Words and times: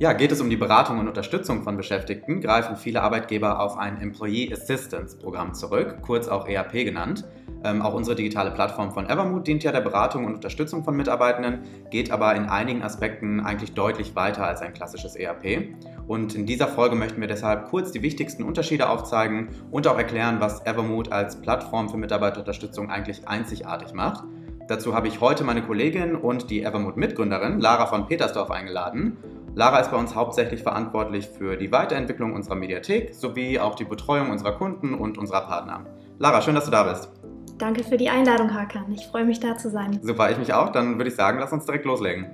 Ja, 0.00 0.12
geht 0.12 0.30
es 0.30 0.40
um 0.40 0.48
die 0.48 0.56
Beratung 0.56 1.00
und 1.00 1.08
Unterstützung 1.08 1.64
von 1.64 1.76
Beschäftigten, 1.76 2.40
greifen 2.40 2.76
viele 2.76 3.02
Arbeitgeber 3.02 3.60
auf 3.60 3.76
ein 3.76 4.00
Employee 4.00 4.52
Assistance 4.52 5.18
Programm 5.18 5.54
zurück, 5.54 5.96
kurz 6.02 6.28
auch 6.28 6.46
EAP 6.46 6.84
genannt. 6.84 7.24
Ähm, 7.64 7.82
auch 7.82 7.94
unsere 7.94 8.14
digitale 8.14 8.52
Plattform 8.52 8.92
von 8.92 9.10
Evermood 9.10 9.48
dient 9.48 9.64
ja 9.64 9.72
der 9.72 9.80
Beratung 9.80 10.24
und 10.24 10.34
Unterstützung 10.36 10.84
von 10.84 10.96
Mitarbeitenden, 10.96 11.62
geht 11.90 12.12
aber 12.12 12.36
in 12.36 12.44
einigen 12.44 12.84
Aspekten 12.84 13.40
eigentlich 13.40 13.74
deutlich 13.74 14.14
weiter 14.14 14.46
als 14.46 14.60
ein 14.60 14.72
klassisches 14.72 15.16
EAP. 15.16 15.74
Und 16.06 16.36
in 16.36 16.46
dieser 16.46 16.68
Folge 16.68 16.94
möchten 16.94 17.20
wir 17.20 17.26
deshalb 17.26 17.68
kurz 17.68 17.90
die 17.90 18.02
wichtigsten 18.02 18.44
Unterschiede 18.44 18.88
aufzeigen 18.88 19.48
und 19.72 19.88
auch 19.88 19.98
erklären, 19.98 20.36
was 20.38 20.64
Evermood 20.64 21.10
als 21.10 21.40
Plattform 21.40 21.88
für 21.88 21.96
Mitarbeiterunterstützung 21.96 22.88
eigentlich 22.88 23.26
einzigartig 23.26 23.92
macht. 23.94 24.22
Dazu 24.68 24.94
habe 24.94 25.08
ich 25.08 25.20
heute 25.20 25.42
meine 25.42 25.62
Kollegin 25.62 26.14
und 26.14 26.50
die 26.50 26.62
Evermood-Mitgründerin 26.62 27.58
Lara 27.58 27.86
von 27.86 28.06
Petersdorf 28.06 28.50
eingeladen. 28.52 29.16
Lara 29.54 29.80
ist 29.80 29.90
bei 29.90 29.96
uns 29.96 30.14
hauptsächlich 30.14 30.62
verantwortlich 30.62 31.28
für 31.28 31.56
die 31.56 31.72
Weiterentwicklung 31.72 32.34
unserer 32.34 32.54
Mediathek 32.54 33.14
sowie 33.14 33.58
auch 33.58 33.74
die 33.74 33.84
Betreuung 33.84 34.30
unserer 34.30 34.52
Kunden 34.52 34.94
und 34.94 35.18
unserer 35.18 35.42
Partner. 35.42 35.84
Lara, 36.18 36.42
schön, 36.42 36.54
dass 36.54 36.66
du 36.66 36.70
da 36.70 36.84
bist. 36.84 37.10
Danke 37.58 37.82
für 37.82 37.96
die 37.96 38.08
Einladung, 38.08 38.54
Hakan. 38.54 38.92
Ich 38.92 39.06
freue 39.06 39.24
mich, 39.24 39.40
da 39.40 39.56
zu 39.56 39.68
sein. 39.68 39.98
Super, 40.02 40.30
ich 40.30 40.38
mich 40.38 40.52
auch. 40.52 40.70
Dann 40.70 40.96
würde 40.98 41.10
ich 41.10 41.16
sagen, 41.16 41.38
lass 41.40 41.52
uns 41.52 41.64
direkt 41.64 41.84
loslegen. 41.84 42.26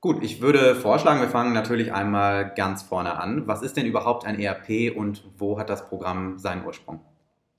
Gut, 0.00 0.24
ich 0.24 0.40
würde 0.40 0.74
vorschlagen, 0.74 1.20
wir 1.20 1.28
fangen 1.28 1.52
natürlich 1.52 1.92
einmal 1.92 2.54
ganz 2.56 2.82
vorne 2.82 3.20
an. 3.20 3.46
Was 3.46 3.62
ist 3.62 3.76
denn 3.76 3.84
überhaupt 3.84 4.24
ein 4.24 4.40
ERP 4.40 4.96
und 4.96 5.22
wo 5.36 5.58
hat 5.58 5.68
das 5.68 5.88
Programm 5.88 6.38
seinen 6.38 6.64
Ursprung? 6.64 7.00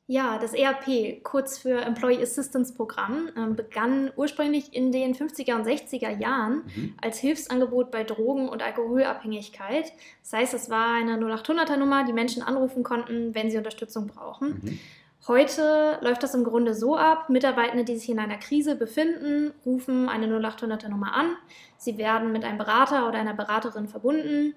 Ja, 0.08 0.38
das 0.40 0.54
ERP, 0.54 1.24
kurz 1.24 1.58
für 1.58 1.82
Employee 1.82 2.22
Assistance 2.22 2.74
Programm, 2.74 3.30
ähm, 3.38 3.56
begann 3.56 4.12
ursprünglich 4.16 4.74
in 4.74 4.92
den 4.92 5.14
50er 5.16 5.56
und 5.56 5.66
60er 5.66 6.10
Jahren 6.20 6.64
mhm. 6.76 6.96
als 7.02 7.20
Hilfsangebot 7.20 7.92
bei 7.92 8.04
Drogen- 8.04 8.50
und 8.50 8.62
Alkoholabhängigkeit. 8.62 9.94
Das 10.22 10.34
heißt, 10.34 10.54
es 10.54 10.70
war 10.70 10.96
eine 10.96 11.16
0800er 11.18 11.78
Nummer, 11.78 12.04
die 12.04 12.14
Menschen 12.14 12.44
anrufen 12.44 12.84
konnten, 12.84 13.34
wenn 13.36 13.50
sie 13.50 13.58
Unterstützung 13.58 14.08
brauchen. 14.08 14.60
Mhm. 14.62 14.80
Heute 15.28 16.00
läuft 16.02 16.24
das 16.24 16.34
im 16.34 16.44
Grunde 16.44 16.74
so 16.74 16.98
ab, 16.98 17.30
Mitarbeitende, 17.30 17.84
die 17.84 17.96
sich 17.96 18.10
in 18.10 18.18
einer 18.18 18.38
Krise 18.38 18.76
befinden, 18.76 19.54
rufen 19.64 20.10
eine 20.10 20.26
0800er 20.26 20.90
Nummer 20.90 21.14
an. 21.14 21.38
Sie 21.78 22.00
werden 22.00 22.32
mit 22.32 22.44
einem 22.44 22.58
Berater 22.58 23.08
oder 23.08 23.20
einer 23.20 23.36
Beraterin 23.36 23.88
verbunden 23.88 24.56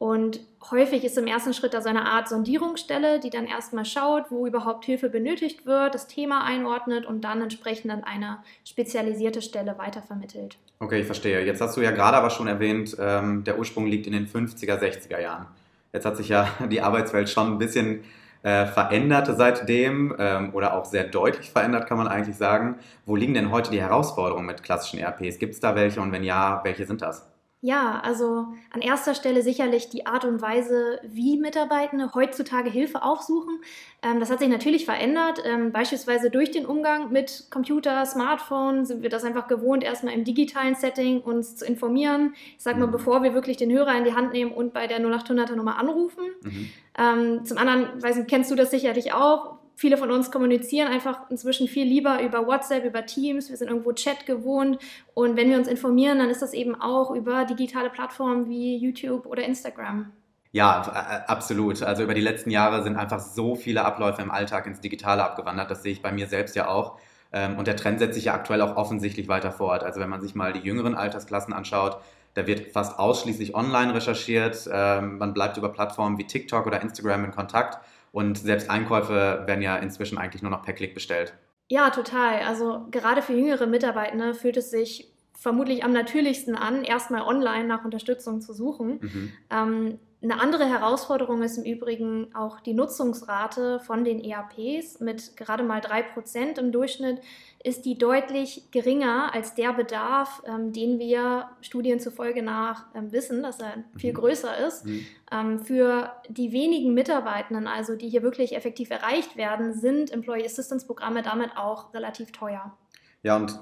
und 0.00 0.40
häufig 0.70 1.04
ist 1.04 1.18
im 1.18 1.26
ersten 1.26 1.52
Schritt 1.52 1.74
da 1.74 1.82
so 1.82 1.90
eine 1.90 2.06
Art 2.06 2.26
Sondierungsstelle, 2.26 3.20
die 3.20 3.28
dann 3.28 3.44
erstmal 3.44 3.84
schaut, 3.84 4.30
wo 4.30 4.46
überhaupt 4.46 4.86
Hilfe 4.86 5.10
benötigt 5.10 5.66
wird, 5.66 5.94
das 5.94 6.06
Thema 6.06 6.42
einordnet 6.42 7.04
und 7.04 7.20
dann 7.20 7.42
entsprechend 7.42 7.92
an 7.92 8.02
eine 8.02 8.38
spezialisierte 8.64 9.42
Stelle 9.42 9.76
weitervermittelt. 9.76 10.56
Okay, 10.78 11.00
ich 11.00 11.06
verstehe. 11.06 11.44
Jetzt 11.44 11.60
hast 11.60 11.76
du 11.76 11.82
ja 11.82 11.90
gerade 11.90 12.16
aber 12.16 12.30
schon 12.30 12.46
erwähnt, 12.46 12.96
ähm, 12.98 13.44
der 13.44 13.58
Ursprung 13.58 13.86
liegt 13.86 14.06
in 14.06 14.14
den 14.14 14.26
50er, 14.26 14.78
60er 14.80 15.20
Jahren. 15.20 15.48
Jetzt 15.92 16.06
hat 16.06 16.16
sich 16.16 16.30
ja 16.30 16.48
die 16.70 16.80
Arbeitswelt 16.80 17.28
schon 17.28 17.48
ein 17.48 17.58
bisschen 17.58 18.02
äh, 18.42 18.64
verändert 18.64 19.30
seitdem 19.36 20.16
ähm, 20.18 20.54
oder 20.54 20.78
auch 20.78 20.86
sehr 20.86 21.04
deutlich 21.04 21.50
verändert, 21.50 21.86
kann 21.86 21.98
man 21.98 22.08
eigentlich 22.08 22.36
sagen. 22.36 22.76
Wo 23.04 23.16
liegen 23.16 23.34
denn 23.34 23.50
heute 23.50 23.70
die 23.70 23.82
Herausforderungen 23.82 24.46
mit 24.46 24.62
klassischen 24.62 24.98
RPs? 24.98 25.38
Gibt 25.38 25.52
es 25.52 25.60
da 25.60 25.74
welche 25.74 26.00
und 26.00 26.10
wenn 26.10 26.24
ja, 26.24 26.62
welche 26.64 26.86
sind 26.86 27.02
das? 27.02 27.30
Ja, 27.62 28.00
also 28.00 28.46
an 28.70 28.80
erster 28.80 29.14
Stelle 29.14 29.42
sicherlich 29.42 29.90
die 29.90 30.06
Art 30.06 30.24
und 30.24 30.40
Weise, 30.40 30.98
wie 31.02 31.36
Mitarbeitende 31.36 32.14
heutzutage 32.14 32.70
Hilfe 32.70 33.02
aufsuchen. 33.02 33.60
Ähm, 34.02 34.18
das 34.18 34.30
hat 34.30 34.38
sich 34.38 34.48
natürlich 34.48 34.86
verändert. 34.86 35.42
Ähm, 35.44 35.70
beispielsweise 35.70 36.30
durch 36.30 36.50
den 36.50 36.64
Umgang 36.64 37.12
mit 37.12 37.48
Computer, 37.50 38.06
Smartphone 38.06 38.86
sind 38.86 39.02
wir 39.02 39.10
das 39.10 39.24
einfach 39.24 39.46
gewohnt, 39.46 39.84
erstmal 39.84 40.14
im 40.14 40.24
digitalen 40.24 40.74
Setting 40.74 41.20
uns 41.20 41.56
zu 41.56 41.66
informieren. 41.66 42.32
Ich 42.56 42.62
sage 42.62 42.80
mal, 42.80 42.86
mhm. 42.86 42.92
bevor 42.92 43.22
wir 43.22 43.34
wirklich 43.34 43.58
den 43.58 43.70
Hörer 43.70 43.94
in 43.94 44.04
die 44.04 44.14
Hand 44.14 44.32
nehmen 44.32 44.52
und 44.52 44.72
bei 44.72 44.86
der 44.86 44.98
0800er 44.98 45.54
Nummer 45.54 45.78
anrufen. 45.78 46.24
Mhm. 46.42 46.70
Ähm, 46.98 47.44
zum 47.44 47.58
anderen, 47.58 48.02
weiß 48.02 48.16
nicht, 48.16 48.30
kennst 48.30 48.50
du 48.50 48.54
das 48.54 48.70
sicherlich 48.70 49.12
auch, 49.12 49.59
Viele 49.80 49.96
von 49.96 50.10
uns 50.10 50.30
kommunizieren 50.30 50.88
einfach 50.88 51.30
inzwischen 51.30 51.66
viel 51.66 51.86
lieber 51.86 52.22
über 52.22 52.46
WhatsApp, 52.46 52.84
über 52.84 53.06
Teams. 53.06 53.48
Wir 53.48 53.56
sind 53.56 53.68
irgendwo 53.68 53.92
Chat 53.92 54.26
gewohnt. 54.26 54.78
Und 55.14 55.38
wenn 55.38 55.48
wir 55.48 55.56
uns 55.56 55.68
informieren, 55.68 56.18
dann 56.18 56.28
ist 56.28 56.42
das 56.42 56.52
eben 56.52 56.78
auch 56.78 57.12
über 57.12 57.46
digitale 57.46 57.88
Plattformen 57.88 58.46
wie 58.46 58.76
YouTube 58.76 59.24
oder 59.24 59.42
Instagram. 59.42 60.12
Ja, 60.52 60.82
absolut. 61.26 61.82
Also 61.82 62.02
über 62.02 62.12
die 62.12 62.20
letzten 62.20 62.50
Jahre 62.50 62.82
sind 62.82 62.98
einfach 62.98 63.20
so 63.20 63.54
viele 63.56 63.82
Abläufe 63.82 64.20
im 64.20 64.30
Alltag 64.30 64.66
ins 64.66 64.82
Digitale 64.82 65.24
abgewandert. 65.24 65.70
Das 65.70 65.82
sehe 65.82 65.92
ich 65.92 66.02
bei 66.02 66.12
mir 66.12 66.26
selbst 66.26 66.54
ja 66.56 66.68
auch. 66.68 66.98
Ähm, 67.32 67.56
und 67.56 67.66
der 67.66 67.76
Trend 67.76 68.00
setzt 68.00 68.16
sich 68.16 68.26
ja 68.26 68.34
aktuell 68.34 68.60
auch 68.60 68.76
offensichtlich 68.76 69.28
weiter 69.28 69.50
fort. 69.50 69.82
Also 69.82 69.98
wenn 69.98 70.10
man 70.10 70.20
sich 70.20 70.34
mal 70.34 70.52
die 70.52 70.60
jüngeren 70.60 70.94
Altersklassen 70.94 71.54
anschaut, 71.54 71.96
da 72.34 72.46
wird 72.46 72.72
fast 72.72 72.98
ausschließlich 72.98 73.54
online 73.54 73.94
recherchiert. 73.94 74.68
Ähm, 74.70 75.16
man 75.16 75.32
bleibt 75.32 75.56
über 75.56 75.70
Plattformen 75.70 76.18
wie 76.18 76.26
TikTok 76.26 76.66
oder 76.66 76.82
Instagram 76.82 77.24
in 77.24 77.30
Kontakt. 77.30 77.78
Und 78.12 78.38
selbst 78.38 78.70
Einkäufe 78.70 79.44
werden 79.46 79.62
ja 79.62 79.76
inzwischen 79.76 80.18
eigentlich 80.18 80.42
nur 80.42 80.50
noch 80.50 80.62
per 80.62 80.74
Klick 80.74 80.94
bestellt. 80.94 81.34
Ja, 81.68 81.90
total. 81.90 82.40
Also 82.40 82.86
gerade 82.90 83.22
für 83.22 83.32
jüngere 83.32 83.66
Mitarbeitende 83.66 84.34
fühlt 84.34 84.56
es 84.56 84.70
sich 84.70 85.12
vermutlich 85.38 85.84
am 85.84 85.92
natürlichsten 85.92 86.56
an, 86.56 86.84
erstmal 86.84 87.22
online 87.22 87.66
nach 87.66 87.84
Unterstützung 87.84 88.40
zu 88.40 88.52
suchen. 88.52 88.98
Mhm. 89.00 89.32
Ähm, 89.50 89.98
eine 90.22 90.38
andere 90.38 90.66
Herausforderung 90.66 91.42
ist 91.42 91.56
im 91.56 91.64
Übrigen 91.64 92.34
auch 92.34 92.60
die 92.60 92.74
Nutzungsrate 92.74 93.80
von 93.80 94.04
den 94.04 94.22
ERPs. 94.22 95.00
Mit 95.00 95.34
gerade 95.36 95.62
mal 95.62 95.80
3% 95.80 96.58
im 96.58 96.72
Durchschnitt 96.72 97.22
ist 97.64 97.86
die 97.86 97.96
deutlich 97.96 98.70
geringer 98.70 99.32
als 99.34 99.54
der 99.54 99.72
Bedarf, 99.72 100.42
ähm, 100.46 100.74
den 100.74 100.98
wir 100.98 101.48
Studien 101.62 102.00
zufolge 102.00 102.42
nach 102.42 102.86
ähm, 102.94 103.12
wissen, 103.12 103.42
dass 103.42 103.60
er 103.60 103.84
viel 103.96 104.12
mhm. 104.12 104.16
größer 104.16 104.66
ist. 104.66 104.84
Mhm. 104.84 105.06
Ähm, 105.32 105.58
für 105.60 106.12
die 106.28 106.52
wenigen 106.52 106.92
Mitarbeitenden, 106.92 107.66
also 107.66 107.96
die 107.96 108.08
hier 108.10 108.22
wirklich 108.22 108.54
effektiv 108.54 108.90
erreicht 108.90 109.38
werden, 109.38 109.72
sind 109.72 110.12
Employee 110.12 110.44
Assistance 110.44 110.86
Programme 110.86 111.22
damit 111.22 111.56
auch 111.56 111.94
relativ 111.94 112.30
teuer. 112.32 112.76
Ja, 113.22 113.36
und 113.36 113.58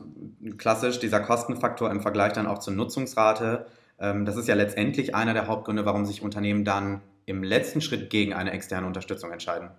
klassisch 0.56 0.98
dieser 0.98 1.20
Kostenfaktor 1.20 1.90
im 1.90 2.00
Vergleich 2.00 2.32
dann 2.32 2.46
auch 2.46 2.58
zur 2.58 2.74
Nutzungsrate 2.74 3.66
das 3.98 4.36
ist 4.36 4.48
ja 4.48 4.54
letztendlich 4.54 5.14
einer 5.14 5.34
der 5.34 5.48
Hauptgründe, 5.48 5.84
warum 5.84 6.04
sich 6.04 6.22
Unternehmen 6.22 6.64
dann 6.64 7.02
im 7.26 7.42
letzten 7.42 7.80
Schritt 7.80 8.10
gegen 8.10 8.32
eine 8.32 8.52
externe 8.52 8.86
Unterstützung 8.86 9.32
entscheiden. 9.32 9.70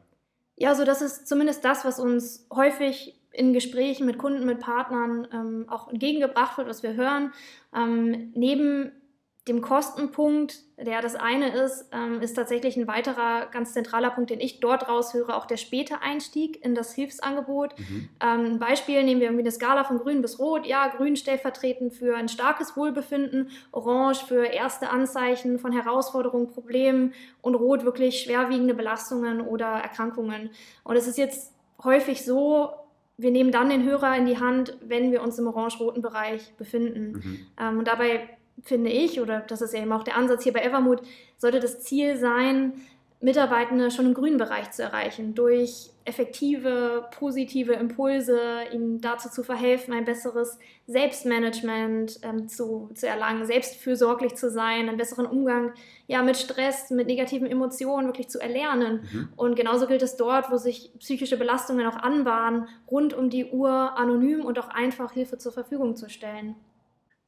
Ja, 0.56 0.70
also 0.70 0.84
das 0.84 1.02
ist 1.02 1.28
zumindest 1.28 1.64
das, 1.64 1.86
was 1.86 2.00
uns 2.00 2.46
häufig 2.54 3.20
in 3.32 3.54
Gesprächen 3.54 4.06
mit 4.06 4.18
Kunden, 4.18 4.46
mit 4.46 4.60
Partnern 4.60 5.28
ähm, 5.32 5.66
auch 5.70 5.88
entgegengebracht 5.88 6.58
wird, 6.58 6.68
was 6.68 6.84
wir 6.84 6.96
hören. 6.96 7.32
Ähm, 7.74 8.32
neben 8.36 8.92
dem 9.50 9.62
Kostenpunkt, 9.62 10.60
der 10.78 11.02
das 11.02 11.16
eine 11.16 11.50
ist, 11.50 11.90
ähm, 11.92 12.22
ist 12.22 12.36
tatsächlich 12.36 12.78
ein 12.78 12.88
weiterer 12.88 13.48
ganz 13.48 13.74
zentraler 13.74 14.12
Punkt, 14.12 14.30
den 14.30 14.40
ich 14.40 14.60
dort 14.60 14.88
raushöre, 14.88 15.36
auch 15.36 15.46
der 15.46 15.58
späte 15.58 16.02
Einstieg 16.02 16.64
in 16.64 16.76
das 16.76 16.94
Hilfsangebot. 16.94 17.78
Mhm. 17.78 18.10
Ähm, 18.22 18.46
ein 18.46 18.60
Beispiel 18.60 19.04
nehmen 19.04 19.20
wir 19.20 19.28
irgendwie 19.28 19.44
eine 19.44 19.52
Skala 19.52 19.84
von 19.84 19.98
grün 19.98 20.22
bis 20.22 20.40
rot. 20.40 20.66
Ja, 20.66 20.88
grün 20.88 21.16
stellvertretend 21.16 21.94
für 21.94 22.16
ein 22.16 22.30
starkes 22.30 22.78
Wohlbefinden, 22.78 23.50
orange 23.72 24.24
für 24.24 24.46
erste 24.46 24.90
Anzeichen 24.90 25.60
von 25.60 25.72
Herausforderungen, 25.72 26.48
Problemen 26.48 27.14
und 27.42 27.56
rot 27.56 27.84
wirklich 27.84 28.22
schwerwiegende 28.22 28.76
Belastungen 28.76 29.42
oder 29.42 29.68
Erkrankungen. 29.68 30.52
Und 30.84 30.96
es 30.96 31.08
ist 31.08 31.18
jetzt 31.18 31.54
häufig 31.84 32.24
so, 32.24 32.70
wir 33.18 33.32
nehmen 33.32 33.52
dann 33.52 33.70
den 33.70 33.84
Hörer 33.84 34.16
in 34.16 34.26
die 34.26 34.40
Hand, 34.40 34.78
wenn 34.82 35.12
wir 35.12 35.22
uns 35.22 35.38
im 35.40 35.48
orange-roten 35.48 36.02
Bereich 36.02 36.54
befinden. 36.56 37.12
Mhm. 37.12 37.48
Ähm, 37.60 37.80
und 37.80 37.88
dabei 37.88 38.30
finde 38.64 38.90
ich, 38.90 39.22
oder 39.22 39.42
das 39.42 39.62
ist 39.62 39.74
ja 39.74 39.82
eben 39.82 39.92
auch 39.92 40.04
der 40.04 40.18
Ansatz 40.18 40.44
hier 40.44 40.54
bei 40.54 40.62
Evermood, 40.62 41.02
sollte 41.38 41.60
das 41.60 41.82
Ziel 41.82 42.18
sein, 42.18 42.74
Mitarbeitende 43.22 43.92
schon 43.92 44.06
im 44.06 44.14
grünen 44.14 44.38
Bereich 44.38 44.72
zu 44.72 44.82
erreichen, 44.82 45.36
durch 45.36 45.90
effektive, 46.06 47.06
positive 47.12 47.74
Impulse, 47.74 48.40
ihnen 48.72 49.02
dazu 49.02 49.30
zu 49.30 49.44
verhelfen, 49.44 49.94
ein 49.94 50.06
besseres 50.06 50.58
Selbstmanagement 50.88 52.22
ähm, 52.24 52.48
zu, 52.48 52.90
zu 52.96 53.08
erlangen, 53.08 53.46
selbstfürsorglich 53.46 54.36
zu 54.36 54.50
sein, 54.50 54.88
einen 54.88 54.98
besseren 54.98 55.26
Umgang 55.26 55.74
ja, 56.08 56.24
mit 56.24 56.38
Stress, 56.38 56.92
mit 56.92 57.08
negativen 57.08 57.46
Emotionen 57.46 58.08
wirklich 58.08 58.30
zu 58.30 58.40
erlernen. 58.40 59.02
Mhm. 59.12 59.30
Und 59.36 59.56
genauso 59.56 59.86
gilt 59.86 60.02
es 60.02 60.16
dort, 60.16 60.50
wo 60.50 60.56
sich 60.56 60.94
psychische 61.00 61.36
Belastungen 61.36 61.86
auch 61.88 61.98
anbahnen, 61.98 62.70
rund 62.90 63.14
um 63.14 63.30
die 63.30 63.52
Uhr 63.52 63.98
anonym 63.98 64.46
und 64.46 64.58
auch 64.60 64.70
einfach 64.70 65.12
Hilfe 65.12 65.38
zur 65.38 65.52
Verfügung 65.52 65.98
zu 65.98 66.10
stellen. 66.10 66.56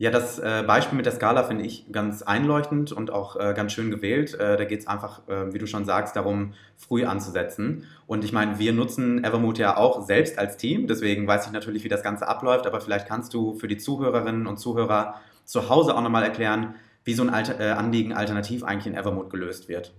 Ja, 0.01 0.09
das 0.09 0.39
äh, 0.39 0.63
Beispiel 0.65 0.98
mit 0.98 1.06
der 1.06 1.13
Skala 1.13 1.44
finde 1.44 1.63
ich 1.63 1.86
ganz 1.92 2.24
einleuchtend 2.24 2.92
und 2.92 3.12
auch 3.12 3.36
äh, 3.36 3.53
ganz 3.56 3.71
schön 3.71 3.92
gewählt. 3.92 4.33
Äh, 4.33 4.57
da 4.57 4.65
geht 4.65 4.80
es 4.80 4.88
einfach, 4.88 5.27
äh, 5.27 5.53
wie 5.53 5.59
du 5.59 5.68
schon 5.68 5.86
sagst, 5.86 6.15
darum, 6.15 6.53
früh 6.75 7.06
anzusetzen. 7.06 7.86
Und 8.07 8.24
ich 8.24 8.33
meine, 8.33 8.57
wir 8.57 8.74
nutzen 8.74 9.24
Evermood 9.24 9.59
ja 9.59 9.77
auch 9.77 10.03
selbst 10.03 10.39
als 10.39 10.57
Team, 10.57 10.88
deswegen 10.88 11.27
weiß 11.27 11.45
ich 11.45 11.51
natürlich, 11.51 11.83
wie 11.83 11.88
das 11.88 12.01
Ganze 12.01 12.27
abläuft, 12.27 12.65
aber 12.65 12.81
vielleicht 12.81 13.07
kannst 13.07 13.36
du 13.36 13.53
für 13.53 13.68
die 13.68 13.77
Zuhörerinnen 13.77 14.48
und 14.48 14.57
Zuhörer 14.57 15.21
zu 15.45 15.69
Hause 15.69 15.95
auch 15.95 16.01
nochmal 16.01 16.24
erklären, 16.24 16.74
wie 17.03 17.13
so 17.13 17.21
ein 17.21 17.30
Alter, 17.30 17.59
äh, 17.59 17.69
Anliegen 17.69 18.12
alternativ 18.12 18.63
eigentlich 18.63 18.88
in 18.88 18.95
Evermood 18.95 19.30
gelöst 19.30 19.69
wird. 19.69 19.94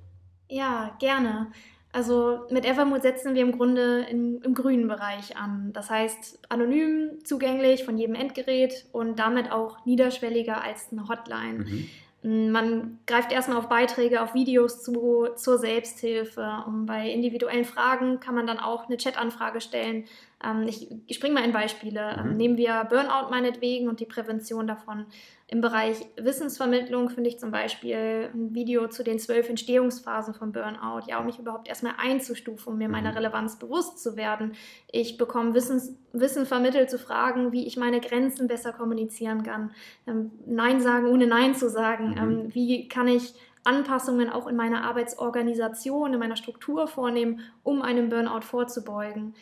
Ja, 0.48 0.96
gerne. 0.98 1.52
Also 1.92 2.40
mit 2.48 2.64
Evermood 2.64 3.02
setzen 3.02 3.34
wir 3.34 3.42
im 3.42 3.52
Grunde 3.52 4.06
im, 4.10 4.40
im, 4.42 4.54
grünen 4.54 4.88
Bereich 4.88 5.36
an. 5.36 5.74
Das 5.74 5.90
heißt 5.90 6.38
anonym, 6.48 7.18
zugänglich 7.22 7.84
von 7.84 7.98
jedem 7.98 8.14
Endgerät 8.14 8.86
und 8.92 9.18
damit 9.18 9.52
auch 9.52 9.84
niederschwelliger 9.84 10.62
als 10.62 10.90
eine 10.90 11.06
Hotline. 11.06 11.64
Mhm. 11.64 11.88
Man 12.24 12.98
greift 13.06 13.32
erstmal 13.32 13.58
auf 13.58 13.68
Beiträge, 13.68 14.22
auf 14.22 14.32
Videos 14.32 14.82
zu, 14.82 15.28
zur 15.34 15.58
Selbsthilfe. 15.58 16.62
Und 16.66 16.86
bei 16.86 17.10
individuellen 17.10 17.64
Fragen 17.64 18.20
kann 18.20 18.36
man 18.36 18.46
dann 18.46 18.60
auch 18.60 18.86
eine 18.86 18.96
Chatanfrage 18.96 19.60
stellen. 19.60 20.04
Ähm, 20.44 20.66
ich, 20.66 20.90
ich 21.06 21.16
springe 21.16 21.34
mal 21.34 21.44
in 21.44 21.52
Beispiele. 21.52 22.16
Mhm. 22.16 22.30
Ähm, 22.30 22.36
nehmen 22.36 22.56
wir 22.56 22.84
Burnout 22.88 23.30
meinetwegen 23.30 23.88
und 23.88 24.00
die 24.00 24.06
Prävention 24.06 24.66
davon. 24.66 25.06
Im 25.46 25.60
Bereich 25.60 25.96
Wissensvermittlung 26.16 27.10
finde 27.10 27.28
ich 27.28 27.38
zum 27.38 27.50
Beispiel 27.50 28.30
ein 28.32 28.54
Video 28.54 28.88
zu 28.88 29.04
den 29.04 29.18
zwölf 29.18 29.50
Entstehungsphasen 29.50 30.32
von 30.32 30.52
Burnout, 30.52 31.02
ja, 31.08 31.18
um 31.18 31.26
mich 31.26 31.38
überhaupt 31.38 31.68
erstmal 31.68 31.94
einzustufen, 31.98 32.72
um 32.72 32.78
mir 32.78 32.88
meiner 32.88 33.10
mhm. 33.10 33.16
Relevanz 33.16 33.58
bewusst 33.58 34.02
zu 34.02 34.16
werden. 34.16 34.52
Ich 34.90 35.18
bekomme 35.18 35.54
Wissens, 35.54 35.94
Wissen 36.12 36.46
vermittelt 36.46 36.90
zu 36.90 36.98
Fragen, 36.98 37.52
wie 37.52 37.66
ich 37.66 37.76
meine 37.76 38.00
Grenzen 38.00 38.48
besser 38.48 38.72
kommunizieren 38.72 39.42
kann. 39.42 39.72
Ähm, 40.06 40.30
Nein 40.46 40.80
sagen, 40.80 41.06
ohne 41.06 41.26
Nein 41.26 41.54
zu 41.54 41.68
sagen. 41.68 42.12
Mhm. 42.12 42.18
Ähm, 42.18 42.54
wie 42.54 42.88
kann 42.88 43.08
ich 43.08 43.34
Anpassungen 43.64 44.30
auch 44.30 44.46
in 44.46 44.56
meiner 44.56 44.84
Arbeitsorganisation, 44.84 46.12
in 46.12 46.18
meiner 46.18 46.36
Struktur 46.36 46.88
vornehmen, 46.88 47.40
um 47.62 47.82
einem 47.82 48.08
Burnout 48.08 48.42
vorzubeugen. 48.42 49.34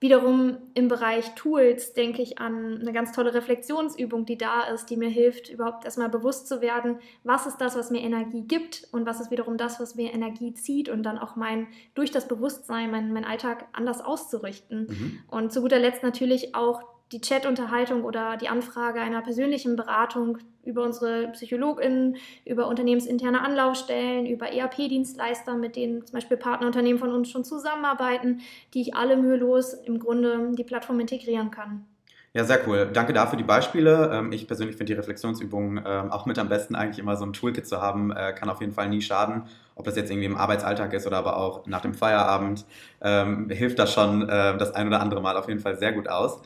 Wiederum 0.00 0.56
im 0.72 0.88
Bereich 0.88 1.34
Tools 1.34 1.92
denke 1.92 2.22
ich 2.22 2.38
an 2.38 2.78
eine 2.80 2.92
ganz 2.94 3.12
tolle 3.12 3.34
Reflexionsübung, 3.34 4.24
die 4.24 4.38
da 4.38 4.62
ist, 4.62 4.86
die 4.86 4.96
mir 4.96 5.10
hilft, 5.10 5.50
überhaupt 5.50 5.84
erstmal 5.84 6.08
bewusst 6.08 6.48
zu 6.48 6.62
werden, 6.62 7.00
was 7.22 7.46
ist 7.46 7.58
das, 7.58 7.76
was 7.76 7.90
mir 7.90 8.00
Energie 8.00 8.42
gibt 8.42 8.88
und 8.92 9.04
was 9.04 9.20
ist 9.20 9.30
wiederum 9.30 9.58
das, 9.58 9.78
was 9.78 9.96
mir 9.96 10.14
Energie 10.14 10.54
zieht 10.54 10.88
und 10.88 11.02
dann 11.02 11.18
auch 11.18 11.36
mein, 11.36 11.68
durch 11.94 12.10
das 12.10 12.26
Bewusstsein 12.28 12.90
meinen 12.90 13.12
mein 13.12 13.26
Alltag 13.26 13.68
anders 13.72 14.00
auszurichten. 14.00 14.86
Mhm. 14.88 15.18
Und 15.28 15.52
zu 15.52 15.60
guter 15.60 15.78
Letzt 15.78 16.02
natürlich 16.02 16.54
auch 16.54 16.82
die 17.12 17.20
Chat-Unterhaltung 17.20 18.04
oder 18.04 18.36
die 18.36 18.48
Anfrage 18.48 19.00
einer 19.00 19.20
persönlichen 19.22 19.76
Beratung 19.76 20.38
über 20.64 20.84
unsere 20.84 21.28
PsychologInnen, 21.28 22.16
über 22.44 22.68
unternehmensinterne 22.68 23.40
Anlaufstellen, 23.40 24.26
über 24.26 24.52
ERP-Dienstleister, 24.52 25.56
mit 25.56 25.76
denen 25.76 26.06
zum 26.06 26.14
Beispiel 26.14 26.36
Partnerunternehmen 26.36 26.98
von 26.98 27.12
uns 27.12 27.30
schon 27.30 27.44
zusammenarbeiten, 27.44 28.40
die 28.74 28.82
ich 28.82 28.94
alle 28.94 29.16
mühelos 29.16 29.74
im 29.74 29.98
Grunde 29.98 30.52
die 30.54 30.64
Plattform 30.64 31.00
integrieren 31.00 31.50
kann. 31.50 31.86
Ja, 32.32 32.44
sehr 32.44 32.60
cool. 32.68 32.88
Danke 32.92 33.12
dafür 33.12 33.36
die 33.36 33.42
Beispiele. 33.44 34.08
Ähm, 34.14 34.30
ich 34.30 34.46
persönlich 34.46 34.76
finde 34.76 34.92
die 34.92 34.96
Reflexionsübungen 34.96 35.82
ähm, 35.84 36.12
auch 36.12 36.26
mit 36.26 36.38
am 36.38 36.48
besten 36.48 36.76
eigentlich 36.76 37.00
immer 37.00 37.16
so 37.16 37.24
ein 37.24 37.32
Toolkit 37.32 37.66
zu 37.66 37.82
haben, 37.82 38.12
äh, 38.12 38.32
kann 38.32 38.48
auf 38.48 38.60
jeden 38.60 38.72
Fall 38.72 38.88
nie 38.88 39.02
schaden. 39.02 39.42
Ob 39.74 39.84
das 39.84 39.96
jetzt 39.96 40.10
irgendwie 40.12 40.26
im 40.26 40.36
Arbeitsalltag 40.36 40.92
ist 40.92 41.08
oder 41.08 41.16
aber 41.18 41.36
auch 41.38 41.66
nach 41.66 41.80
dem 41.80 41.92
Feierabend, 41.92 42.66
ähm, 43.02 43.50
hilft 43.50 43.80
das 43.80 43.92
schon 43.92 44.28
äh, 44.28 44.56
das 44.58 44.72
ein 44.76 44.86
oder 44.86 45.00
andere 45.00 45.20
Mal 45.20 45.36
auf 45.36 45.48
jeden 45.48 45.58
Fall 45.58 45.76
sehr 45.76 45.92
gut 45.92 46.08
aus. 46.08 46.40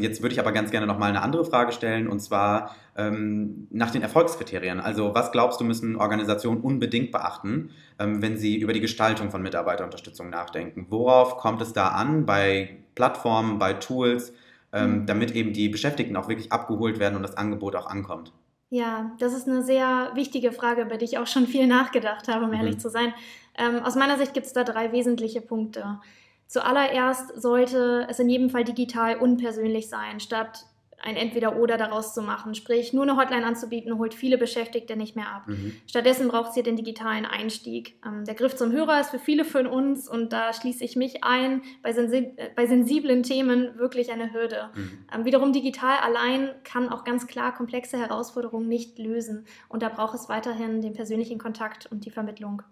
jetzt 0.00 0.20
würde 0.20 0.34
ich 0.34 0.40
aber 0.40 0.52
ganz 0.52 0.70
gerne 0.70 0.86
nochmal 0.86 1.08
eine 1.08 1.22
andere 1.22 1.44
Frage 1.44 1.72
stellen 1.72 2.08
und 2.08 2.20
zwar 2.20 2.74
nach 2.94 3.90
den 3.90 4.02
Erfolgskriterien. 4.02 4.78
Also 4.80 5.14
was 5.14 5.32
glaubst 5.32 5.58
du, 5.60 5.64
müssen 5.64 5.96
Organisationen 5.96 6.60
unbedingt 6.60 7.10
beachten, 7.10 7.70
wenn 7.96 8.36
sie 8.36 8.58
über 8.58 8.74
die 8.74 8.80
Gestaltung 8.80 9.30
von 9.30 9.40
Mitarbeiterunterstützung 9.40 10.28
nachdenken? 10.28 10.86
Worauf 10.90 11.38
kommt 11.38 11.62
es 11.62 11.72
da 11.72 11.88
an 11.88 12.26
bei 12.26 12.76
Plattformen, 12.94 13.58
bei 13.58 13.72
Tools? 13.72 14.34
Ähm, 14.72 15.00
mhm. 15.00 15.06
damit 15.06 15.32
eben 15.32 15.52
die 15.52 15.68
Beschäftigten 15.68 16.16
auch 16.16 16.28
wirklich 16.28 16.52
abgeholt 16.52 16.98
werden 16.98 17.16
und 17.16 17.22
das 17.22 17.36
Angebot 17.36 17.76
auch 17.76 17.86
ankommt? 17.86 18.32
Ja, 18.70 19.12
das 19.18 19.34
ist 19.34 19.46
eine 19.46 19.62
sehr 19.62 20.12
wichtige 20.14 20.50
Frage, 20.50 20.82
über 20.82 20.96
die 20.96 21.04
ich 21.04 21.18
auch 21.18 21.26
schon 21.26 21.46
viel 21.46 21.66
nachgedacht 21.66 22.28
habe, 22.28 22.44
um 22.44 22.50
mhm. 22.50 22.56
ehrlich 22.56 22.78
zu 22.78 22.88
sein. 22.88 23.12
Ähm, 23.58 23.80
aus 23.82 23.96
meiner 23.96 24.16
Sicht 24.16 24.32
gibt 24.32 24.46
es 24.46 24.54
da 24.54 24.64
drei 24.64 24.92
wesentliche 24.92 25.42
Punkte. 25.42 26.00
Zuallererst 26.46 27.40
sollte 27.40 28.06
es 28.08 28.18
in 28.18 28.28
jedem 28.28 28.50
Fall 28.50 28.64
digital 28.64 29.16
unpersönlich 29.16 29.88
sein, 29.88 30.20
statt 30.20 30.66
ein 31.02 31.16
Entweder-Oder 31.16 31.76
daraus 31.76 32.14
zu 32.14 32.22
machen. 32.22 32.54
Sprich, 32.54 32.92
nur 32.92 33.02
eine 33.02 33.16
Hotline 33.16 33.44
anzubieten, 33.44 33.98
holt 33.98 34.14
viele 34.14 34.38
Beschäftigte 34.38 34.96
nicht 34.96 35.16
mehr 35.16 35.28
ab. 35.28 35.42
Mhm. 35.46 35.74
Stattdessen 35.86 36.28
braucht 36.28 36.54
sie 36.54 36.62
den 36.62 36.76
digitalen 36.76 37.26
Einstieg. 37.26 37.96
Ähm, 38.06 38.24
der 38.24 38.34
Griff 38.34 38.56
zum 38.56 38.72
Hörer 38.72 39.00
ist 39.00 39.10
für 39.10 39.18
viele 39.18 39.44
von 39.44 39.66
uns, 39.66 40.08
und 40.08 40.32
da 40.32 40.52
schließe 40.52 40.84
ich 40.84 40.96
mich 40.96 41.24
ein, 41.24 41.62
bei, 41.82 41.92
sensi 41.92 42.32
äh, 42.36 42.50
bei 42.54 42.66
sensiblen 42.66 43.22
Themen 43.22 43.76
wirklich 43.78 44.12
eine 44.12 44.32
Hürde. 44.32 44.70
Mhm. 44.74 45.06
Ähm, 45.14 45.24
wiederum 45.24 45.52
digital 45.52 45.98
allein 45.98 46.50
kann 46.64 46.88
auch 46.88 47.04
ganz 47.04 47.26
klar 47.26 47.54
komplexe 47.54 47.98
Herausforderungen 47.98 48.68
nicht 48.68 48.98
lösen. 48.98 49.46
Und 49.68 49.82
da 49.82 49.88
braucht 49.88 50.14
es 50.14 50.28
weiterhin 50.28 50.80
den 50.80 50.92
persönlichen 50.92 51.38
Kontakt 51.38 51.86
und 51.90 52.04
die 52.04 52.10
Vermittlung. 52.10 52.62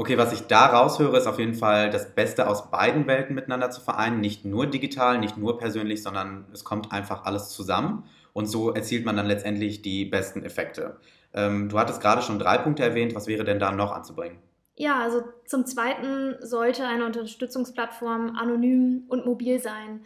Okay, 0.00 0.16
was 0.16 0.32
ich 0.32 0.42
da 0.42 0.66
raushöre, 0.66 1.18
ist 1.18 1.26
auf 1.26 1.40
jeden 1.40 1.54
Fall 1.54 1.90
das 1.90 2.14
Beste 2.14 2.48
aus 2.48 2.70
beiden 2.70 3.08
Welten 3.08 3.34
miteinander 3.34 3.72
zu 3.72 3.80
vereinen. 3.80 4.20
Nicht 4.20 4.44
nur 4.44 4.66
digital, 4.66 5.18
nicht 5.18 5.36
nur 5.36 5.58
persönlich, 5.58 6.04
sondern 6.04 6.46
es 6.52 6.62
kommt 6.62 6.92
einfach 6.92 7.24
alles 7.24 7.48
zusammen. 7.50 8.04
Und 8.32 8.46
so 8.46 8.72
erzielt 8.72 9.04
man 9.04 9.16
dann 9.16 9.26
letztendlich 9.26 9.82
die 9.82 10.04
besten 10.04 10.44
Effekte. 10.44 11.00
Ähm, 11.34 11.68
du 11.68 11.80
hattest 11.80 12.00
gerade 12.00 12.22
schon 12.22 12.38
drei 12.38 12.58
Punkte 12.58 12.84
erwähnt. 12.84 13.16
Was 13.16 13.26
wäre 13.26 13.42
denn 13.42 13.58
da 13.58 13.72
noch 13.72 13.90
anzubringen? 13.90 14.38
Ja, 14.76 15.00
also 15.00 15.24
zum 15.44 15.66
Zweiten 15.66 16.36
sollte 16.46 16.86
eine 16.86 17.04
Unterstützungsplattform 17.04 18.36
anonym 18.36 19.02
und 19.08 19.26
mobil 19.26 19.58
sein. 19.58 20.02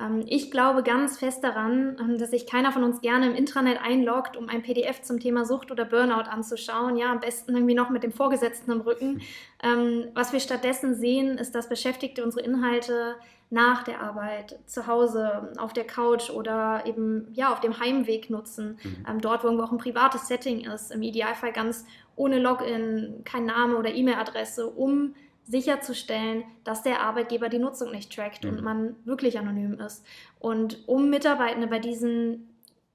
Ähm, 0.00 0.24
ich 0.26 0.50
glaube 0.50 0.82
ganz 0.82 1.18
fest 1.18 1.42
daran, 1.42 1.96
ähm, 2.00 2.18
dass 2.18 2.30
sich 2.30 2.46
keiner 2.46 2.72
von 2.72 2.84
uns 2.84 3.00
gerne 3.00 3.26
im 3.26 3.34
Intranet 3.34 3.78
einloggt, 3.82 4.36
um 4.36 4.48
ein 4.48 4.62
PDF 4.62 5.02
zum 5.02 5.20
Thema 5.20 5.44
Sucht 5.44 5.70
oder 5.70 5.84
Burnout 5.84 6.28
anzuschauen. 6.30 6.96
Ja, 6.96 7.10
am 7.10 7.20
besten 7.20 7.54
irgendwie 7.54 7.74
noch 7.74 7.90
mit 7.90 8.02
dem 8.02 8.12
Vorgesetzten 8.12 8.72
im 8.72 8.80
Rücken. 8.80 9.22
Ähm, 9.62 10.08
was 10.14 10.32
wir 10.32 10.40
stattdessen 10.40 10.94
sehen, 10.94 11.38
ist, 11.38 11.54
dass 11.54 11.68
Beschäftigte 11.68 12.24
unsere 12.24 12.44
Inhalte 12.44 13.16
nach 13.48 13.84
der 13.84 14.00
Arbeit, 14.00 14.58
zu 14.66 14.88
Hause, 14.88 15.52
auf 15.56 15.72
der 15.72 15.86
Couch 15.86 16.30
oder 16.30 16.82
eben 16.84 17.28
ja, 17.32 17.52
auf 17.52 17.60
dem 17.60 17.78
Heimweg 17.78 18.28
nutzen. 18.28 18.78
Mhm. 18.82 19.20
dort, 19.20 19.44
wo 19.44 19.46
irgendwo 19.46 19.64
auch 19.64 19.72
ein 19.72 19.78
privates 19.78 20.26
Setting 20.26 20.64
ist, 20.64 20.90
im 20.90 21.02
Idealfall 21.02 21.52
ganz 21.52 21.86
ohne 22.16 22.40
Login, 22.40 23.22
kein 23.24 23.44
Name 23.44 23.76
oder 23.76 23.94
E-Mail-Adresse, 23.94 24.66
um 24.66 25.14
sicherzustellen, 25.46 26.44
dass 26.64 26.82
der 26.82 27.00
Arbeitgeber 27.00 27.48
die 27.48 27.58
Nutzung 27.58 27.92
nicht 27.92 28.14
trackt 28.14 28.44
mhm. 28.44 28.50
und 28.50 28.62
man 28.62 28.96
wirklich 29.04 29.38
anonym 29.38 29.78
ist. 29.80 30.04
Und 30.38 30.86
um 30.86 31.08
Mitarbeitende 31.08 31.68
bei 31.68 31.78
diesen 31.78 32.48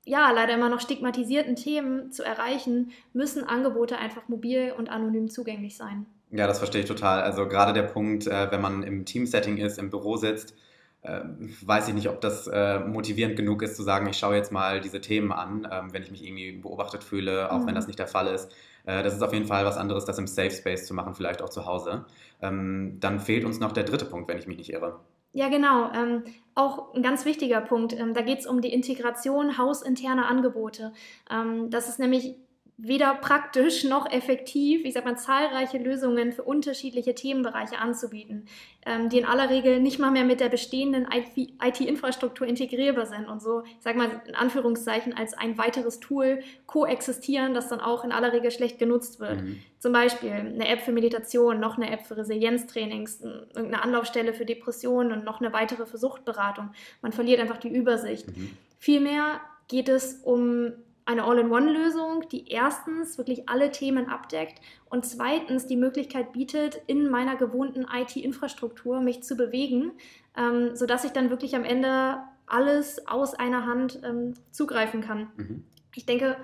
ja, 0.03 0.31
leider 0.31 0.55
immer 0.55 0.69
noch 0.69 0.81
stigmatisierten 0.81 1.55
Themen 1.55 2.11
zu 2.11 2.23
erreichen, 2.23 2.91
müssen 3.13 3.43
Angebote 3.43 3.97
einfach 3.97 4.27
mobil 4.27 4.73
und 4.75 4.89
anonym 4.89 5.29
zugänglich 5.29 5.77
sein. 5.77 6.05
Ja, 6.31 6.47
das 6.47 6.57
verstehe 6.57 6.81
ich 6.81 6.87
total. 6.87 7.21
Also 7.21 7.47
gerade 7.47 7.73
der 7.73 7.83
Punkt, 7.83 8.25
äh, 8.25 8.51
wenn 8.51 8.61
man 8.61 8.83
im 8.83 9.05
Teamsetting 9.05 9.57
ist, 9.57 9.77
im 9.77 9.89
Büro 9.89 10.17
sitzt, 10.17 10.55
äh, 11.01 11.21
weiß 11.61 11.89
ich 11.89 11.93
nicht, 11.93 12.09
ob 12.09 12.21
das 12.21 12.47
äh, 12.47 12.79
motivierend 12.79 13.35
genug 13.35 13.61
ist 13.61 13.75
zu 13.75 13.83
sagen, 13.83 14.07
ich 14.07 14.17
schaue 14.17 14.35
jetzt 14.35 14.51
mal 14.51 14.81
diese 14.81 15.01
Themen 15.01 15.31
an, 15.31 15.67
ähm, 15.71 15.93
wenn 15.93 16.03
ich 16.03 16.11
mich 16.11 16.23
irgendwie 16.23 16.53
beobachtet 16.53 17.03
fühle, 17.03 17.51
auch 17.51 17.59
mhm. 17.59 17.67
wenn 17.67 17.75
das 17.75 17.87
nicht 17.87 17.99
der 17.99 18.07
Fall 18.07 18.27
ist. 18.27 18.51
Äh, 18.85 19.03
das 19.03 19.13
ist 19.13 19.21
auf 19.21 19.33
jeden 19.33 19.45
Fall 19.45 19.65
was 19.65 19.77
anderes, 19.77 20.05
das 20.05 20.17
im 20.17 20.27
Safe 20.27 20.51
Space 20.51 20.85
zu 20.85 20.93
machen, 20.93 21.13
vielleicht 21.15 21.41
auch 21.41 21.49
zu 21.49 21.65
Hause. 21.65 22.05
Ähm, 22.41 22.97
dann 22.99 23.19
fehlt 23.19 23.45
uns 23.45 23.59
noch 23.59 23.71
der 23.71 23.83
dritte 23.83 24.05
Punkt, 24.05 24.29
wenn 24.29 24.37
ich 24.37 24.47
mich 24.47 24.57
nicht 24.57 24.71
irre. 24.71 24.99
Ja, 25.33 25.47
genau. 25.47 25.91
Ähm, 25.93 26.23
auch 26.55 26.93
ein 26.93 27.01
ganz 27.01 27.25
wichtiger 27.25 27.61
Punkt. 27.61 27.93
Ähm, 27.93 28.13
da 28.13 28.21
geht 28.21 28.39
es 28.39 28.47
um 28.47 28.61
die 28.61 28.73
Integration 28.73 29.57
hausinterner 29.57 30.27
Angebote. 30.27 30.91
Ähm, 31.29 31.69
das 31.69 31.87
ist 31.87 31.99
nämlich 31.99 32.35
weder 32.83 33.13
praktisch 33.13 33.83
noch 33.83 34.11
effektiv, 34.11 34.83
ich 34.85 34.93
sag 34.93 35.05
mal, 35.05 35.15
zahlreiche 35.15 35.77
Lösungen 35.77 36.31
für 36.31 36.41
unterschiedliche 36.41 37.13
Themenbereiche 37.13 37.77
anzubieten, 37.77 38.45
ähm, 38.87 39.07
die 39.09 39.19
in 39.19 39.25
aller 39.25 39.51
Regel 39.51 39.79
nicht 39.79 39.99
mal 39.99 40.09
mehr 40.09 40.23
mit 40.23 40.39
der 40.39 40.49
bestehenden 40.49 41.07
IT-Infrastruktur 41.11 42.47
integrierbar 42.47 43.05
sind 43.05 43.27
und 43.27 43.39
so, 43.39 43.61
ich 43.61 43.81
sag 43.81 43.95
mal, 43.95 44.09
in 44.25 44.33
Anführungszeichen 44.33 45.13
als 45.13 45.35
ein 45.35 45.59
weiteres 45.59 45.99
Tool 45.99 46.39
koexistieren, 46.65 47.53
das 47.53 47.67
dann 47.67 47.81
auch 47.81 48.03
in 48.03 48.11
aller 48.11 48.33
Regel 48.33 48.49
schlecht 48.49 48.79
genutzt 48.79 49.19
wird. 49.19 49.41
Mhm. 49.41 49.59
Zum 49.77 49.93
Beispiel 49.93 50.31
eine 50.31 50.67
App 50.67 50.81
für 50.81 50.91
Meditation, 50.91 51.59
noch 51.59 51.77
eine 51.77 51.91
App 51.91 52.07
für 52.07 52.17
Resilienztrainings, 52.17 53.21
irgendeine 53.21 53.83
Anlaufstelle 53.83 54.33
für 54.33 54.45
Depressionen 54.45 55.11
und 55.11 55.23
noch 55.23 55.39
eine 55.39 55.53
weitere 55.53 55.85
für 55.85 55.99
Suchtberatung. 55.99 56.71
Man 57.03 57.11
verliert 57.11 57.39
einfach 57.39 57.57
die 57.57 57.69
Übersicht. 57.69 58.27
Mhm. 58.35 58.57
Vielmehr 58.79 59.39
geht 59.67 59.87
es 59.87 60.15
um 60.23 60.73
eine 61.05 61.23
All-in-One-Lösung, 61.23 62.27
die 62.29 62.49
erstens 62.49 63.17
wirklich 63.17 63.49
alle 63.49 63.71
Themen 63.71 64.09
abdeckt 64.09 64.61
und 64.89 65.05
zweitens 65.05 65.67
die 65.67 65.77
Möglichkeit 65.77 66.31
bietet, 66.31 66.81
in 66.87 67.09
meiner 67.09 67.35
gewohnten 67.35 67.85
IT-Infrastruktur 67.91 69.01
mich 69.01 69.23
zu 69.23 69.35
bewegen, 69.35 69.91
ähm, 70.37 70.75
sodass 70.75 71.03
ich 71.03 71.11
dann 71.11 71.29
wirklich 71.29 71.55
am 71.55 71.63
Ende 71.63 72.19
alles 72.45 73.07
aus 73.07 73.33
einer 73.33 73.65
Hand 73.65 73.99
ähm, 74.03 74.33
zugreifen 74.51 75.01
kann. 75.01 75.31
Mhm. 75.37 75.63
Ich 75.95 76.05
denke, 76.05 76.37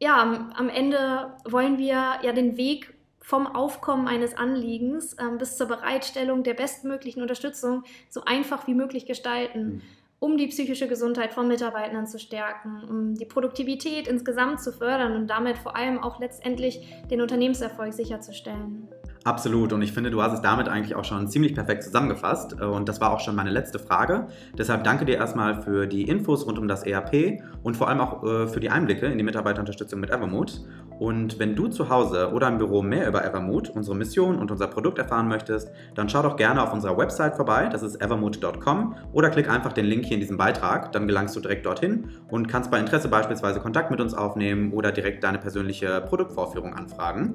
ja, 0.00 0.50
am, 0.54 0.68
Ende 0.68 1.34
wollen 1.44 1.78
wir 1.78 2.18
ja 2.22 2.32
den 2.32 2.56
Weg 2.56 2.94
vom 3.20 3.46
Aufkommen 3.46 4.08
eines 4.08 4.36
Anliegens 4.36 5.16
ähm, 5.20 5.38
bis 5.38 5.56
zur 5.56 5.68
Bereitstellung 5.68 6.42
der 6.42 6.54
bestmöglichen 6.54 7.22
Unterstützung 7.22 7.84
so 8.10 8.24
einfach 8.24 8.66
wie 8.66 8.74
möglich 8.74 9.06
gestalten. 9.06 9.64
Mhm 9.64 9.82
um 10.22 10.36
die 10.36 10.46
psychische 10.46 10.86
Gesundheit 10.86 11.32
von 11.32 11.48
Mitarbeitenden 11.48 12.06
zu 12.06 12.16
stärken, 12.16 12.84
um 12.88 13.14
die 13.16 13.24
Produktivität 13.24 14.06
insgesamt 14.06 14.62
zu 14.62 14.72
fördern 14.72 15.16
und 15.16 15.26
damit 15.26 15.58
vor 15.58 15.74
allem 15.74 15.98
auch 15.98 16.20
letztendlich 16.20 16.78
den 17.10 17.20
Unternehmenserfolg 17.20 17.92
sicherzustellen. 17.92 18.86
Absolut. 19.24 19.72
Und 19.72 19.82
ich 19.82 19.92
finde, 19.92 20.10
du 20.10 20.22
hast 20.22 20.32
es 20.32 20.40
damit 20.40 20.68
eigentlich 20.68 20.94
auch 20.94 21.04
schon 21.04 21.28
ziemlich 21.28 21.54
perfekt 21.54 21.82
zusammengefasst. 21.82 22.60
Und 22.60 22.88
das 22.88 23.00
war 23.00 23.12
auch 23.12 23.20
schon 23.20 23.34
meine 23.34 23.50
letzte 23.50 23.80
Frage. 23.80 24.28
Deshalb 24.56 24.84
danke 24.84 25.04
dir 25.04 25.16
erstmal 25.16 25.60
für 25.62 25.86
die 25.86 26.02
Infos 26.02 26.46
rund 26.46 26.58
um 26.58 26.68
das 26.68 26.84
ERP 26.84 27.40
und 27.64 27.76
vor 27.76 27.88
allem 27.88 28.00
auch 28.00 28.22
äh, 28.24 28.46
für 28.46 28.60
die 28.60 28.70
Einblicke 28.70 29.06
in 29.06 29.18
die 29.18 29.24
Mitarbeiterunterstützung 29.24 30.00
mit 30.00 30.10
Evermood. 30.10 30.60
Und 30.98 31.38
wenn 31.38 31.54
du 31.56 31.68
zu 31.68 31.88
Hause 31.88 32.32
oder 32.32 32.48
im 32.48 32.58
Büro 32.58 32.82
mehr 32.82 33.08
über 33.08 33.24
Evermood, 33.24 33.70
unsere 33.70 33.96
Mission 33.96 34.38
und 34.38 34.50
unser 34.50 34.66
Produkt 34.66 34.98
erfahren 34.98 35.28
möchtest, 35.28 35.70
dann 35.94 36.08
schau 36.08 36.22
doch 36.22 36.36
gerne 36.36 36.62
auf 36.62 36.72
unserer 36.72 36.96
Website 36.96 37.36
vorbei. 37.36 37.68
Das 37.70 37.82
ist 37.82 37.96
evermood.com 38.00 38.94
oder 39.12 39.30
klick 39.30 39.48
einfach 39.50 39.72
den 39.72 39.86
Link 39.86 40.04
hier 40.04 40.14
in 40.14 40.20
diesem 40.20 40.36
Beitrag. 40.36 40.92
Dann 40.92 41.06
gelangst 41.06 41.34
du 41.36 41.40
direkt 41.40 41.66
dorthin 41.66 42.08
und 42.28 42.48
kannst 42.48 42.70
bei 42.70 42.78
Interesse 42.78 43.08
beispielsweise 43.08 43.60
Kontakt 43.60 43.90
mit 43.90 44.00
uns 44.00 44.14
aufnehmen 44.14 44.72
oder 44.72 44.92
direkt 44.92 45.24
deine 45.24 45.38
persönliche 45.38 46.00
Produktvorführung 46.02 46.74
anfragen. 46.74 47.34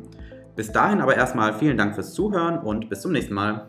Bis 0.55 0.71
dahin 0.71 1.01
aber 1.01 1.15
erstmal 1.15 1.53
vielen 1.53 1.77
Dank 1.77 1.93
fürs 1.93 2.13
Zuhören 2.13 2.57
und 2.57 2.89
bis 2.89 3.01
zum 3.01 3.11
nächsten 3.11 3.33
Mal. 3.33 3.67